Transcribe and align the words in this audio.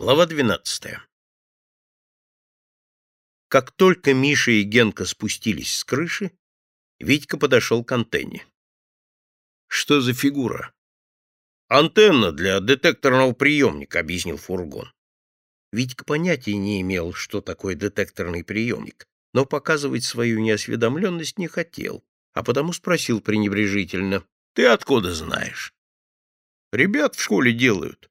Глава 0.00 0.26
12. 0.26 0.94
Как 3.48 3.72
только 3.72 4.14
Миша 4.14 4.52
и 4.52 4.62
Генка 4.62 5.04
спустились 5.04 5.74
с 5.74 5.82
крыши, 5.82 6.30
Витька 7.00 7.36
подошел 7.36 7.82
к 7.82 7.90
антенне. 7.90 8.46
«Что 9.66 10.00
за 10.00 10.14
фигура?» 10.14 10.72
«Антенна 11.66 12.30
для 12.30 12.60
детекторного 12.60 13.32
приемника»,— 13.32 13.98
объяснил 14.00 14.36
фургон. 14.36 14.92
Витька 15.72 16.04
понятия 16.04 16.54
не 16.54 16.80
имел, 16.80 17.12
что 17.12 17.40
такое 17.40 17.74
детекторный 17.74 18.44
приемник, 18.44 19.08
но 19.34 19.46
показывать 19.46 20.04
свою 20.04 20.38
неосведомленность 20.38 21.38
не 21.38 21.48
хотел, 21.48 22.04
а 22.34 22.44
потому 22.44 22.72
спросил 22.72 23.20
пренебрежительно. 23.20 24.24
«Ты 24.54 24.66
откуда 24.66 25.12
знаешь?» 25.12 25.74
«Ребят 26.70 27.16
в 27.16 27.20
школе 27.20 27.52
делают. 27.52 28.07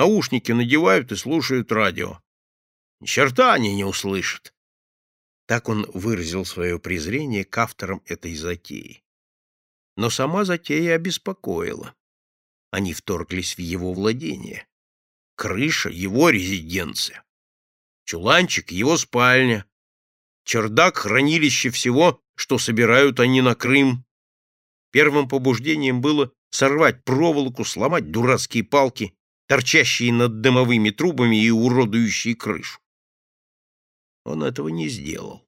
Наушники 0.00 0.50
надевают 0.50 1.12
и 1.12 1.16
слушают 1.16 1.70
радио. 1.70 2.22
Ни 3.00 3.06
черта 3.06 3.52
они 3.52 3.74
не 3.74 3.84
услышат. 3.84 4.54
Так 5.44 5.68
он 5.68 5.84
выразил 5.92 6.46
свое 6.46 6.78
презрение 6.78 7.44
к 7.44 7.58
авторам 7.58 8.00
этой 8.06 8.34
затеи. 8.34 9.04
Но 9.98 10.08
сама 10.08 10.46
затея 10.46 10.94
обеспокоила. 10.94 11.94
Они 12.70 12.94
вторглись 12.94 13.58
в 13.58 13.58
его 13.58 13.92
владение. 13.92 14.66
Крыша— 15.34 15.90
его 15.90 16.30
резиденция. 16.30 17.22
Чуланчик— 18.04 18.70
его 18.72 18.96
спальня. 18.96 19.66
Чердак— 20.44 20.96
хранилище 20.96 21.68
всего, 21.68 22.22
что 22.36 22.56
собирают 22.56 23.20
они 23.20 23.42
на 23.42 23.54
Крым. 23.54 24.06
Первым 24.92 25.28
побуждением 25.28 26.00
было 26.00 26.32
сорвать 26.48 27.04
проволоку, 27.04 27.66
сломать 27.66 28.10
дурацкие 28.10 28.64
палки, 28.64 29.14
торчащие 29.50 30.12
над 30.12 30.42
дымовыми 30.42 30.90
трубами 30.90 31.44
и 31.44 31.50
уродующие 31.50 32.36
крышу. 32.36 32.78
Он 34.24 34.44
этого 34.44 34.68
не 34.68 34.88
сделал. 34.88 35.44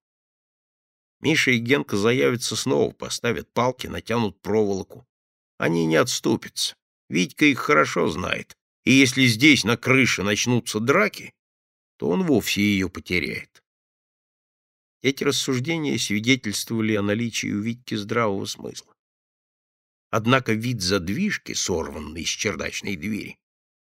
Миша 1.20 1.52
и 1.52 1.58
Генка 1.58 1.96
заявятся 1.96 2.56
снова, 2.56 2.90
поставят 2.90 3.52
палки, 3.52 3.86
натянут 3.86 4.42
проволоку. 4.42 5.06
Они 5.56 5.86
не 5.86 5.94
отступятся. 5.94 6.74
Витька 7.08 7.44
их 7.44 7.60
хорошо 7.60 8.08
знает, 8.08 8.56
и 8.82 8.90
если 8.90 9.24
здесь 9.26 9.62
на 9.62 9.76
крыше 9.76 10.24
начнутся 10.24 10.80
драки, 10.80 11.32
то 11.96 12.08
он 12.08 12.24
вовсе 12.24 12.60
ее 12.60 12.90
потеряет. 12.90 13.62
Эти 15.00 15.22
рассуждения 15.22 15.96
свидетельствовали 15.96 16.96
о 16.96 17.02
наличии 17.02 17.52
у 17.52 17.60
Витьки 17.60 17.94
здравого 17.94 18.46
смысла. 18.46 18.96
Однако 20.10 20.54
вид 20.54 20.82
задвижки, 20.82 21.52
сорванной 21.52 22.24
с 22.24 22.30
чердачной 22.30 22.96
двери, 22.96 23.38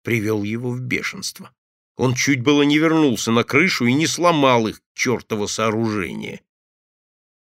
привел 0.02 0.42
его 0.42 0.70
в 0.70 0.80
бешенство. 0.80 1.54
Он 1.96 2.14
чуть 2.14 2.42
было 2.42 2.62
не 2.62 2.78
вернулся 2.78 3.30
на 3.30 3.44
крышу 3.44 3.86
и 3.86 3.92
не 3.92 4.06
сломал 4.06 4.66
их 4.66 4.80
чертово 4.94 5.46
сооружение. 5.46 6.42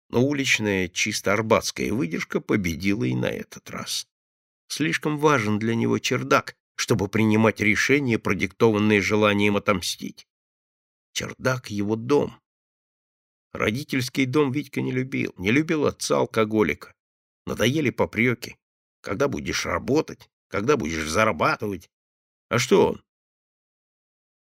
Но 0.09 0.23
уличная, 0.23 0.87
чисто 0.87 1.33
арбатская 1.33 1.93
выдержка 1.93 2.41
победила 2.41 3.03
и 3.03 3.13
на 3.13 3.29
этот 3.29 3.69
раз. 3.69 4.07
Слишком 4.67 5.17
важен 5.17 5.59
для 5.59 5.75
него 5.75 5.99
чердак, 5.99 6.55
чтобы 6.75 7.09
принимать 7.09 7.59
решения, 7.59 8.17
продиктованные 8.17 9.01
желанием 9.01 9.57
отомстить. 9.57 10.27
Чердак— 11.13 11.69
его 11.69 11.95
дом. 11.95 12.39
Родительский 13.51 14.25
дом 14.25 14.51
Витька 14.51 14.81
не 14.81 14.91
любил, 14.91 15.33
не 15.37 15.51
любил 15.51 15.85
отца-алкоголика. 15.85 16.93
Надоели 17.45 17.89
попреки. 17.89 18.57
Когда 19.01 19.27
будешь 19.27 19.65
работать, 19.65 20.29
когда 20.47 20.77
будешь 20.77 21.07
зарабатывать, 21.07 21.89
а 22.49 22.59
что 22.59 22.89
он? 22.89 23.03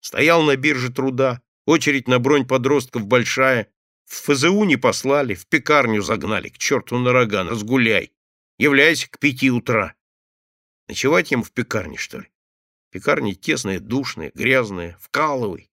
Стоял 0.01 0.43
на 0.43 0.55
бирже 0.55 0.91
труда, 0.91 1.41
очередь 1.65 2.07
на 2.07 2.19
бронь 2.19 2.45
подростков 2.45 3.07
большая. 3.07 3.71
В 4.05 4.13
ФЗУ 4.13 4.63
не 4.65 4.77
послали, 4.77 5.33
в 5.33 5.47
пекарню 5.47 6.01
загнали, 6.03 6.49
к 6.49 6.59
черту 6.59 6.99
на 6.99 7.11
рога, 7.11 7.43
разгуляй. 7.43 8.13
Являйся 8.59 9.09
к 9.09 9.17
пяти 9.17 9.49
утра. 9.49 9.95
Ночевать 10.87 11.31
ему 11.31 11.43
в 11.43 11.51
пекарне, 11.51 11.97
что 11.97 12.19
ли? 12.19 12.31
Пекарня 12.91 13.33
тесная, 13.33 13.79
душная, 13.79 14.31
грязная, 14.35 14.97
вкалывай. 15.01 15.71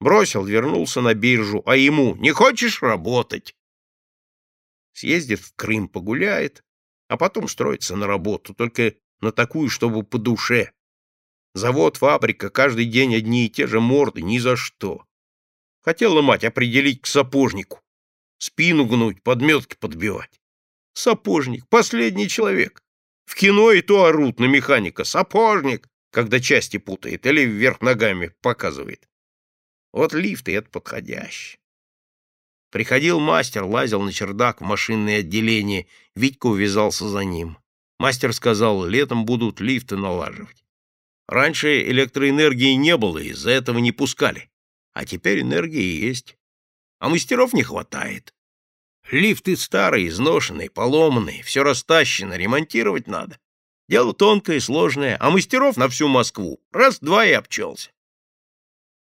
Бросил, 0.00 0.44
вернулся 0.44 1.00
на 1.00 1.14
биржу, 1.14 1.62
а 1.64 1.76
ему 1.76 2.16
не 2.16 2.32
хочешь 2.32 2.82
работать? 2.82 3.56
Съездит 4.92 5.40
в 5.40 5.54
Крым, 5.54 5.88
погуляет, 5.88 6.64
а 7.06 7.16
потом 7.16 7.46
строится 7.48 7.94
на 7.94 8.06
работу, 8.06 8.54
только 8.54 8.94
на 9.20 9.32
такую, 9.32 9.70
чтобы 9.70 10.02
по 10.02 10.18
душе. 10.18 10.72
Завод, 11.54 11.96
фабрика, 11.96 12.50
каждый 12.50 12.84
день 12.84 13.14
одни 13.14 13.46
и 13.46 13.50
те 13.50 13.66
же 13.66 13.80
морды, 13.80 14.22
ни 14.22 14.38
за 14.38 14.56
что. 14.56 15.04
Хотела 15.82 16.22
мать 16.22 16.44
определить 16.44 17.02
к 17.02 17.06
сапожнику. 17.06 17.80
Спину 18.38 18.86
гнуть, 18.86 19.22
подметки 19.22 19.76
подбивать. 19.76 20.40
Сапожник, 20.94 21.68
последний 21.68 22.28
человек. 22.28 22.82
В 23.24 23.34
кино 23.34 23.72
и 23.72 23.82
то 23.82 24.04
орут 24.04 24.40
на 24.40 24.46
механика. 24.46 25.04
Сапожник, 25.04 25.88
когда 26.10 26.40
части 26.40 26.76
путает 26.76 27.26
или 27.26 27.42
вверх 27.42 27.80
ногами 27.80 28.32
показывает. 28.42 29.08
Вот 29.92 30.12
лифт 30.12 30.48
и 30.48 30.52
это 30.52 30.70
подходящий. 30.70 31.58
Приходил 32.70 33.18
мастер, 33.18 33.64
лазил 33.64 34.02
на 34.02 34.12
чердак 34.12 34.60
в 34.60 34.64
машинное 34.64 35.20
отделение. 35.20 35.86
Витька 36.14 36.46
увязался 36.46 37.08
за 37.08 37.24
ним. 37.24 37.58
Мастер 37.98 38.32
сказал, 38.32 38.84
летом 38.84 39.24
будут 39.24 39.60
лифты 39.60 39.96
налаживать. 39.96 40.64
Раньше 41.28 41.82
электроэнергии 41.82 42.72
не 42.72 42.96
было, 42.96 43.18
из-за 43.18 43.50
этого 43.50 43.78
не 43.78 43.92
пускали. 43.92 44.50
А 44.94 45.04
теперь 45.04 45.42
энергия 45.42 45.98
есть. 46.00 46.36
А 46.98 47.10
мастеров 47.10 47.52
не 47.52 47.62
хватает. 47.62 48.34
Лифты 49.10 49.56
старые, 49.56 50.08
изношенные, 50.08 50.70
поломанные, 50.70 51.42
все 51.42 51.62
растащено, 51.62 52.34
ремонтировать 52.34 53.06
надо. 53.06 53.38
Дело 53.88 54.12
тонкое, 54.12 54.60
сложное, 54.60 55.16
а 55.20 55.30
мастеров 55.30 55.76
на 55.76 55.88
всю 55.88 56.08
Москву. 56.08 56.60
Раз-два 56.72 57.26
и 57.26 57.32
обчелся. 57.32 57.90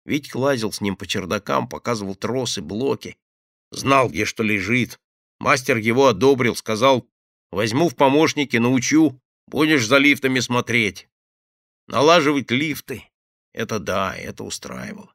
Витька 0.05 0.37
лазил 0.37 0.73
с 0.73 0.81
ним 0.81 0.97
по 0.97 1.07
чердакам, 1.07 1.69
показывал 1.69 2.15
тросы, 2.15 2.61
блоки. 2.61 3.17
Знал, 3.73 4.09
где 4.09 4.25
что 4.25 4.43
лежит. 4.43 5.01
Мастер 5.41 5.77
его 5.77 6.07
одобрил, 6.07 6.55
сказал, 6.55 7.09
возьму 7.51 7.89
в 7.89 7.97
помощники, 7.97 8.57
научу, 8.57 9.21
будешь 9.49 9.87
за 9.87 9.99
лифтами 9.99 10.39
смотреть. 10.39 11.09
Налаживать 11.89 12.51
лифты— 12.51 13.09
это 13.53 13.79
да, 13.79 14.17
это 14.17 14.43
устраивало. 14.43 15.15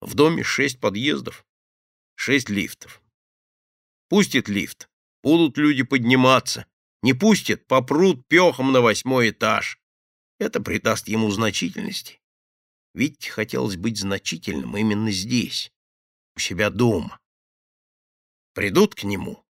В 0.00 0.14
доме 0.14 0.44
шесть 0.44 0.80
подъездов, 0.80 1.44
шесть 2.14 2.48
лифтов. 2.48 3.02
Пустит 4.08 4.48
лифт, 4.48 4.88
будут 5.22 5.58
люди 5.58 5.82
подниматься. 5.82 6.66
Не 7.02 7.14
пустит, 7.14 7.66
попрут 7.66 8.26
пехом 8.28 8.72
на 8.72 8.80
восьмой 8.80 9.30
этаж. 9.30 9.80
Это 10.38 10.60
придаст 10.60 11.08
ему 11.08 11.30
значительности. 11.30 12.20
Ведь 12.94 13.26
хотелось 13.26 13.76
быть 13.76 13.98
значительным 13.98 14.76
именно 14.76 15.10
здесь, 15.10 15.72
у 16.36 16.40
себя 16.40 16.70
дома. 16.70 17.20
Придут 18.54 18.94
к 18.94 19.02
нему. 19.02 19.44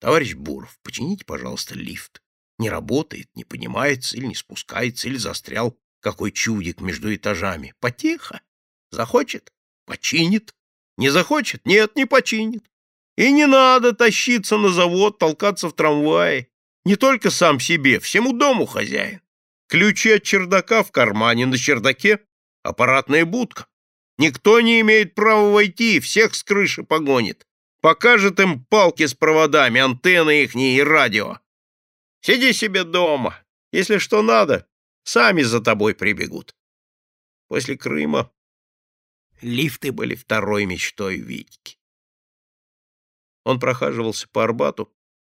Товарищ 0.00 0.34
Буров, 0.34 0.78
почините, 0.82 1.24
пожалуйста, 1.24 1.74
лифт. 1.74 2.22
Не 2.58 2.70
работает, 2.70 3.28
не 3.34 3.44
поднимается 3.44 4.16
или 4.16 4.26
не 4.26 4.34
спускается, 4.34 5.08
или 5.08 5.16
застрял 5.16 5.78
какой 6.04 6.32
чудик 6.32 6.82
между 6.82 7.12
этажами. 7.14 7.74
Потихо. 7.80 8.42
Захочет— 8.90 9.50
починит. 9.86 10.54
Не 10.98 11.08
захочет— 11.08 11.62
нет, 11.66 11.96
не 11.96 12.04
починит. 12.04 12.64
И 13.16 13.32
не 13.32 13.46
надо 13.46 13.94
тащиться 13.94 14.58
на 14.58 14.68
завод, 14.68 15.18
толкаться 15.18 15.68
в 15.68 15.72
трамвае. 15.72 16.48
Не 16.84 16.96
только 16.96 17.30
сам 17.30 17.58
себе, 17.58 17.98
всему 18.00 18.34
дому 18.34 18.66
хозяин. 18.66 19.22
Ключи 19.68 20.12
от 20.12 20.22
чердака 20.22 20.82
в 20.82 20.92
кармане, 20.92 21.46
на 21.46 21.56
чердаке 21.56 22.20
аппаратная 22.62 23.24
будка. 23.24 23.66
Никто 24.18 24.60
не 24.60 24.80
имеет 24.80 25.14
права 25.14 25.50
войти, 25.50 26.00
всех 26.00 26.34
с 26.34 26.44
крыши 26.44 26.82
погонит. 26.82 27.46
Покажет 27.80 28.40
им 28.40 28.64
палки 28.64 29.06
с 29.06 29.14
проводами, 29.14 29.80
антенны 29.80 30.42
ихние 30.42 30.76
и 30.76 30.82
радио. 30.82 31.38
Сиди 32.20 32.52
себе 32.52 32.84
дома. 32.84 33.38
Если 33.72 33.98
что 33.98 34.22
надо, 34.22 34.66
Сами 35.04 35.42
за 35.42 35.60
тобой 35.60 35.94
прибегут. 35.94 36.56
После 37.48 37.76
Крыма 37.76 38.32
лифты 39.42 39.92
были 39.92 40.14
второй 40.14 40.64
мечтой 40.64 41.18
Витьки. 41.18 41.78
Он 43.44 43.60
прохаживался 43.60 44.26
по 44.28 44.44
Арбату, 44.44 44.90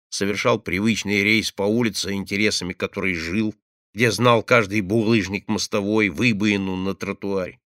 совершал 0.09 0.59
привычный 0.59 1.23
рейс 1.23 1.51
по 1.51 1.63
улице, 1.63 2.13
интересами 2.13 2.73
которой 2.73 3.15
жил, 3.15 3.55
где 3.95 4.11
знал 4.11 4.43
каждый 4.43 4.81
булыжник 4.81 5.47
мостовой, 5.47 6.09
выбоину 6.09 6.75
на 6.75 6.93
тротуаре. 6.93 7.59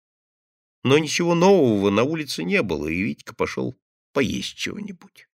Но 0.85 0.99
ничего 0.99 1.35
нового 1.35 1.91
на 1.91 2.05
улице 2.05 2.45
не 2.45 2.63
было, 2.63 2.87
и 2.87 3.03
Витька 3.03 3.35
пошел 3.35 3.77
поесть 4.13 4.57
чего-нибудь. 4.57 5.29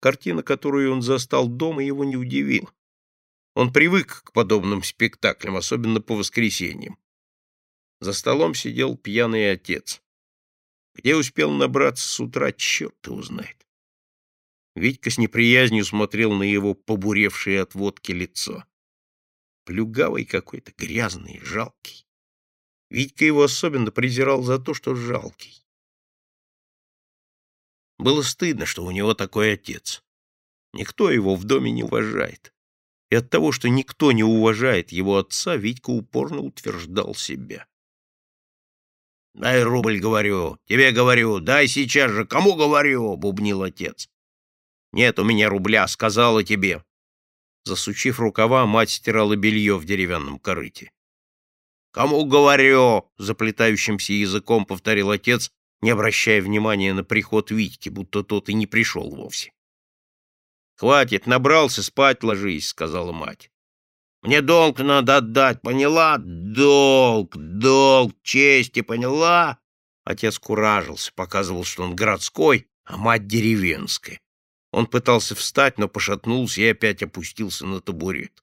Картина, 0.00 0.42
которую 0.42 0.92
он 0.92 1.02
застал 1.02 1.46
дома, 1.46 1.84
его 1.84 2.04
не 2.04 2.16
удивила. 2.16 2.72
Он 3.54 3.72
привык 3.72 4.22
к 4.24 4.32
подобным 4.32 4.82
спектаклям, 4.82 5.56
особенно 5.56 6.00
по 6.00 6.14
воскресеньям. 6.14 6.98
За 8.00 8.12
столом 8.12 8.54
сидел 8.54 8.96
пьяный 8.96 9.52
отец. 9.52 10.02
Где 10.94 11.16
успел 11.16 11.50
набраться 11.50 12.08
с 12.08 12.20
утра, 12.20 12.52
черт 12.52 13.06
его 13.06 13.22
знает. 13.22 13.66
Витька 14.74 15.10
с 15.10 15.18
неприязнью 15.18 15.84
смотрел 15.84 16.32
на 16.32 16.44
его 16.44 16.74
побуревшее 16.74 17.60
от 17.62 17.74
водки 17.74 18.12
лицо. 18.12 18.64
Плюгавый 19.64 20.24
какой-то, 20.24 20.72
грязный, 20.72 21.40
жалкий. 21.40 22.06
Витька 22.88 23.24
его 23.24 23.42
особенно 23.42 23.90
презирал 23.90 24.42
за 24.42 24.58
то, 24.58 24.74
что 24.74 24.94
жалкий. 24.94 25.64
Было 27.98 28.22
стыдно, 28.22 28.64
что 28.64 28.84
у 28.84 28.90
него 28.90 29.14
такой 29.14 29.52
отец. 29.52 30.02
Никто 30.72 31.10
его 31.10 31.36
в 31.36 31.44
доме 31.44 31.70
не 31.70 31.82
уважает. 31.82 32.54
И 33.10 33.16
от 33.16 33.28
того, 33.28 33.50
что 33.52 33.68
никто 33.68 34.12
не 34.12 34.22
уважает 34.22 34.92
его 34.92 35.18
отца, 35.18 35.56
Витька 35.56 35.90
упорно 35.90 36.40
утверждал 36.40 37.14
себя. 37.14 37.66
«Дай 39.34 39.62
рубль, 39.62 39.98
говорю, 39.98 40.58
тебе 40.66 40.92
говорю, 40.92 41.40
дай 41.40 41.66
сейчас 41.68 42.10
же, 42.12 42.24
кому 42.24 42.54
говорю?»— 42.54 43.16
бубнил 43.16 43.62
отец. 43.62 44.08
«Нет 44.92 45.18
у 45.18 45.24
меня 45.24 45.48
рубля, 45.48 45.86
сказала 45.88 46.42
тебе». 46.44 46.84
Засучив 47.64 48.18
рукава, 48.18 48.66
мать 48.66 48.90
стирала 48.90 49.36
белье 49.36 49.76
в 49.76 49.84
деревянном 49.84 50.38
корыте. 50.38 50.90
«Кому 51.92 52.24
говорю?»— 52.24 53.10
заплетающимся 53.18 54.12
языком 54.12 54.64
повторил 54.64 55.10
отец, 55.10 55.50
не 55.80 55.90
обращая 55.90 56.42
внимания 56.42 56.94
на 56.94 57.04
приход 57.04 57.50
Витьки, 57.50 57.88
будто 57.88 58.22
тот 58.22 58.48
и 58.48 58.54
не 58.54 58.66
пришел 58.66 59.10
вовсе. 59.10 59.52
«Хватит, 60.80 61.26
набрался, 61.26 61.82
спать 61.82 62.22
ложись»,— 62.22 62.68
сказала 62.70 63.12
мать. 63.12 63.50
«Мне 64.22 64.40
долг 64.40 64.78
надо 64.78 65.18
отдать, 65.18 65.60
поняла? 65.60 66.16
Долг, 66.16 67.36
долг, 67.36 68.14
чести, 68.22 68.80
поняла?» 68.80 69.58
Отец 70.04 70.38
куражился, 70.38 71.12
показывал, 71.12 71.64
что 71.64 71.82
он 71.82 71.94
городской, 71.94 72.66
а 72.84 72.96
мать 72.96 73.26
деревенская. 73.26 74.22
Он 74.72 74.86
пытался 74.86 75.34
встать, 75.34 75.76
но 75.76 75.86
пошатнулся 75.86 76.62
и 76.62 76.68
опять 76.68 77.02
опустился 77.02 77.66
на 77.66 77.82
табурет. 77.82 78.42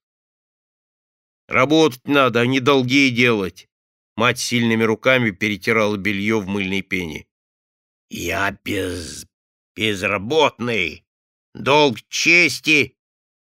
«Работать 1.47 2.07
надо, 2.07 2.41
а 2.41 2.45
не 2.45 2.59
долги 2.59 3.09
делать!» 3.09 3.67
Мать 4.15 4.37
сильными 4.37 4.83
руками 4.83 5.31
перетирала 5.31 5.97
белье 5.97 6.39
в 6.39 6.47
мыльной 6.47 6.83
пене. 6.83 7.25
«Я 8.11 8.55
без... 8.63 9.25
безработный! 9.75 11.06
Долг 11.57 11.97
чести! 12.07 12.95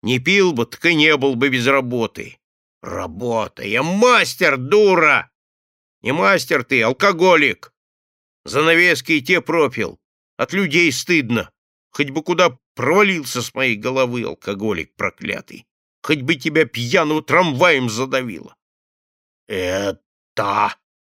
Не 0.01 0.19
пил 0.19 0.53
бы, 0.53 0.65
так 0.65 0.85
и 0.85 0.95
не 0.95 1.17
был 1.17 1.35
бы 1.35 1.49
без 1.49 1.67
работы! 1.67 2.39
Работа! 2.81 3.63
Я 3.63 3.83
мастер, 3.83 4.55
дура! 4.57 5.29
Не 6.01 6.13
мастер 6.13 6.63
ты, 6.63 6.81
алкоголик! 6.81 7.73
Занавески 8.45 9.13
и 9.13 9.21
те 9.21 9.41
пропил. 9.41 9.99
От 10.37 10.53
людей 10.53 10.89
стыдно. 10.93 11.51
Хоть 11.91 12.11
бы 12.11 12.23
куда 12.23 12.57
провалился 12.75 13.41
с 13.41 13.53
моей 13.53 13.75
головы, 13.75 14.23
алкоголик 14.23 14.95
проклятый. 14.95 15.67
Хоть 16.01 16.21
бы 16.21 16.35
тебя 16.35 16.65
пьяного 16.65 17.21
трамваем 17.21 17.89
задавило. 17.89 18.55
Это... 19.47 19.99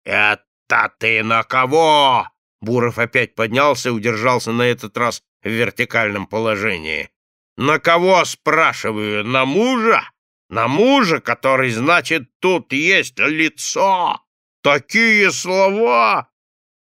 это 0.05 0.95
ты 0.97 1.23
на 1.23 1.43
кого? 1.43 2.29
Буров 2.61 2.99
опять 2.99 3.35
поднялся 3.35 3.89
и 3.89 3.91
удержался 3.91 4.53
на 4.53 4.61
этот 4.61 4.97
раз 4.97 5.21
в 5.45 5.49
вертикальном 5.49 6.25
положении. 6.25 7.09
На 7.55 7.79
кого, 7.79 8.25
спрашиваю, 8.25 9.23
на 9.23 9.45
мужа? 9.45 10.01
На 10.49 10.67
мужа, 10.67 11.21
который, 11.21 11.69
значит, 11.69 12.29
тут 12.39 12.73
есть 12.73 13.19
лицо. 13.19 14.21
Такие 14.61 15.31
слова! 15.31 16.29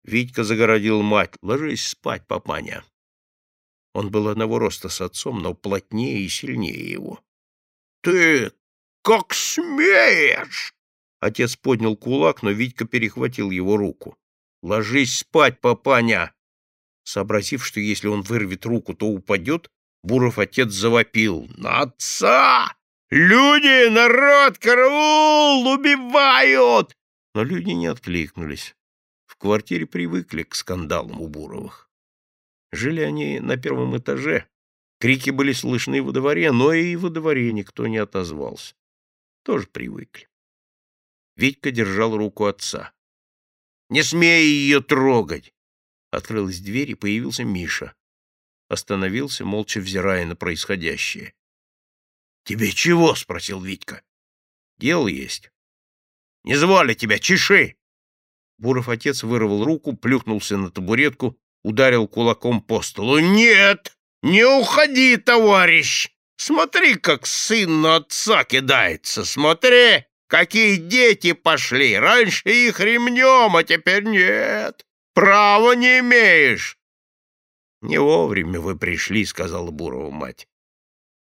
Витька 0.03 0.43
загородил 0.43 1.03
мать. 1.03 1.35
Ложись 1.43 1.87
спать, 1.87 2.27
папаня. 2.27 2.83
Он 3.93 4.11
был 4.11 4.29
одного 4.29 4.59
роста 4.59 4.89
с 4.89 5.01
отцом, 5.01 5.43
но 5.43 5.55
плотнее 5.55 6.21
и 6.21 6.29
сильнее 6.29 6.91
его.— 6.91 7.21
Ты 8.03 8.53
как 9.03 9.35
смеешь! 9.35 10.73
Отец 11.21 11.57
поднял 11.57 11.97
кулак, 11.97 12.43
но 12.43 12.51
Витька 12.51 12.87
перехватил 12.87 13.51
его 13.51 13.77
руку.— 13.77 14.17
Ложись 14.63 15.19
спать, 15.19 15.61
папаня! 15.61 16.33
Сообразив, 17.09 17.65
что 17.65 17.81
если 17.81 18.07
он 18.07 18.21
вырвет 18.21 18.67
руку, 18.67 18.93
то 18.93 19.07
упадет, 19.07 19.71
Буров 20.03 20.39
отец 20.39 20.73
завопил.— 20.73 21.49
На 21.57 21.81
отца! 21.81 22.77
Люди, 23.09 23.89
народ, 23.89 24.59
караул! 24.59 25.67
Убивают! 25.69 26.95
Но 27.35 27.45
люди 27.45 27.71
не 27.71 27.87
откликнулись. 27.87 28.77
В 29.25 29.37
квартире 29.37 29.87
привыкли 29.87 30.43
к 30.43 30.55
скандалам 30.55 31.23
у 31.23 31.29
Буровых. 31.29 31.89
Жили 32.73 33.01
они 33.01 33.41
на 33.41 33.57
первом 33.57 33.97
этаже. 33.97 34.47
Крики 35.01 35.31
были 35.31 35.53
слышны 35.53 36.03
во 36.03 36.13
дворе, 36.13 36.53
но 36.53 36.75
и 36.75 36.95
во 36.95 37.09
дворе 37.09 37.55
никто 37.55 37.87
не 37.87 37.97
отозвался. 37.97 38.75
Тоже 39.45 39.67
привыкли. 39.67 40.29
Витька 41.37 41.71
держал 41.71 42.15
руку 42.19 42.45
отца. 42.45 42.93
«Не 43.89 44.03
смей 44.03 44.45
ее 44.45 44.83
трогать!» 44.83 45.55
Открылась 46.11 46.61
дверь, 46.61 46.91
и 46.91 46.95
появился 46.95 47.45
Миша. 47.45 47.95
Остановился, 48.69 49.45
молча 49.45 49.81
взирая 49.81 50.25
на 50.27 50.37
происходящее. 50.37 51.35
«Тебе 52.45 52.73
чего?»— 52.73 53.15
спросил 53.17 53.61
Витька. 53.61 54.03
«Дело 54.79 55.09
есть». 55.09 55.51
«Не 56.45 56.55
звали 56.55 56.95
тебя, 56.95 57.19
чеши!» 57.19 57.77
Буров 58.59 58.89
отец 58.89 59.23
вырвал 59.23 59.65
руку, 59.65 59.97
плюхнулся 59.97 60.57
на 60.57 60.71
табуретку 60.71 61.39
ударил 61.63 62.09
кулаком 62.09 62.61
по 62.61 62.83
столу. 62.83 63.19
«Нет! 63.19 63.93
Не 64.23 64.45
уходи, 64.45 65.17
товарищ! 65.17 66.09
Смотри, 66.37 66.95
как 66.95 67.27
сын 67.27 67.83
на 67.83 67.97
отца 67.97 68.45
кидается! 68.45 69.25
Смотри, 69.25 70.05
какие 70.27 70.77
дети 70.77 71.33
пошли! 71.33 71.97
Раньше 71.97 72.49
их 72.49 72.81
ремнем, 72.81 73.55
а 73.57 73.63
теперь 73.65 74.05
нет! 74.05 74.85
Права 75.19 75.73
не 75.73 75.99
имеешь!» 75.99 76.79
«Не 77.81 77.99
вовремя 77.99 78.61
вы 78.61 78.79
пришли»,— 78.79 79.25
сказала 79.27 79.73
Бурова 79.73 80.11
мать. 80.11 80.47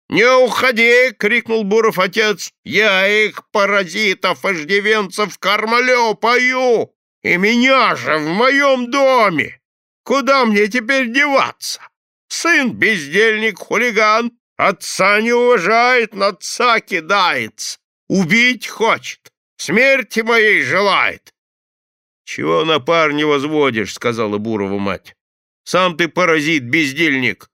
«Не 0.10 0.26
уходи!»— 0.26 1.12
крикнул 1.20 1.64
Буров 1.64 2.00
отец. 2.00 2.52
«Я 2.64 3.08
их, 3.08 3.48
паразитов, 3.52 4.44
иждивенцев, 4.46 5.38
кормлю, 5.38 6.16
пою! 6.16 6.96
И 7.22 7.38
меня 7.38 7.96
же 7.96 8.18
в 8.18 8.28
моем 8.30 8.90
доме!» 8.90 9.62
Куда 10.04 10.46
мне 10.46 10.68
теперь 10.68 11.14
деваться? 11.14 11.80
Сын 12.30 12.74
бездельник, 12.74 13.60
хулиган, 13.60 14.32
отца 14.58 15.22
не 15.22 15.34
уважает, 15.34 16.16
на 16.16 16.30
отца 16.30 16.80
кидается, 16.80 17.78
убить 18.10 18.68
хочет, 18.68 19.32
смерти 19.58 20.22
моей 20.22 20.64
желает.— 20.64 21.32
Чего 22.36 22.66
на 22.66 22.80
парня 22.80 23.28
возводишь?— 23.28 23.94
сказала 23.94 24.40
Бурова 24.40 24.80
мать.— 24.80 25.16
Сам 25.66 25.96
ты 25.96 26.08
паразит, 26.08 26.64
бездельник. 26.64 27.52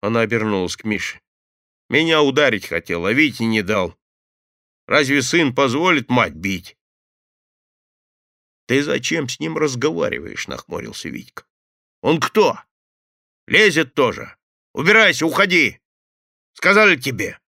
Она 0.00 0.22
обернулась 0.22 0.74
к 0.74 0.84
Мише.— 0.84 1.20
Меня 1.90 2.22
ударить 2.22 2.66
хотел, 2.66 3.04
а 3.04 3.12
Вите 3.12 3.44
не 3.44 3.60
дал. 3.60 3.94
Разве 4.86 5.20
сын 5.20 5.54
позволит 5.54 6.08
мать 6.08 6.32
бить?— 6.32 6.78
Ты 8.68 8.82
зачем 8.82 9.28
с 9.28 9.38
ним 9.38 9.58
разговариваешь?— 9.58 10.46
нахмурился 10.48 11.10
Витька. 11.10 11.44
Он 12.00 12.18
кто? 12.18 12.58
Лезет 13.46 13.92
тоже. 13.92 14.34
Убирайся, 14.72 15.26
уходи. 15.26 15.78
Сказали 16.54 16.96
тебе. 16.96 17.38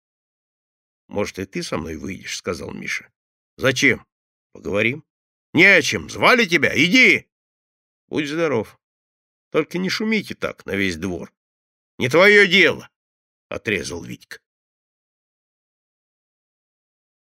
Может, 1.09 1.39
и 1.39 1.47
ты 1.47 1.63
со 1.63 1.79
мной 1.79 1.97
выйдешь, 1.97 2.37
сказал 2.37 2.73
Миша. 2.73 3.11
Зачем? 3.57 4.05
Поговорим. 4.53 5.03
Не 5.55 5.65
о 5.65 5.83
чем. 5.83 6.11
Звали 6.11 6.45
тебя. 6.45 6.73
Иди. 6.75 7.31
Будь 8.09 8.29
здоров. 8.29 8.79
Только 9.51 9.79
не 9.79 9.89
шумите 9.89 10.35
так 10.35 10.67
на 10.67 10.73
весь 10.73 10.97
двор. 10.97 11.33
Не 11.97 12.09
твое 12.09 12.49
дело, 12.49 12.91
отрезал 13.49 14.03
Витька. 14.03 14.41